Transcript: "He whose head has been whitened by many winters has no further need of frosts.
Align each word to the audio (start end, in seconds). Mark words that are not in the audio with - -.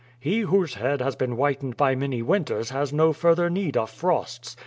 "He 0.19 0.39
whose 0.39 0.73
head 0.73 0.99
has 0.99 1.15
been 1.15 1.33
whitened 1.33 1.77
by 1.77 1.93
many 1.93 2.23
winters 2.23 2.71
has 2.71 2.91
no 2.91 3.13
further 3.13 3.51
need 3.51 3.77
of 3.77 3.91
frosts. 3.91 4.55